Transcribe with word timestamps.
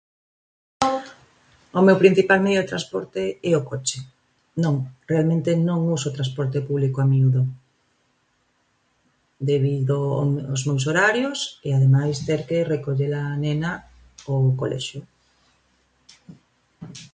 O 1.79 1.81
meu 1.87 1.97
principal 2.03 2.39
medio 2.45 2.61
de 2.63 2.71
transporte 2.71 3.23
é 3.49 3.51
o 3.59 3.65
coche. 3.69 3.99
Non, 4.63 4.75
realmente 5.11 5.51
non 5.69 5.79
uso 5.97 6.15
transporte 6.17 6.59
público 6.69 6.97
a 7.01 7.07
miúdo 7.13 7.41
debido 9.51 9.97
aos 10.51 10.61
meus 10.67 10.83
horarios 10.91 11.39
e 11.67 11.69
ademais 11.71 12.15
ter 12.27 12.41
que 12.47 12.69
recollela 12.73 13.25
nena 13.43 13.71
do 14.25 14.35
colexio. 14.59 15.01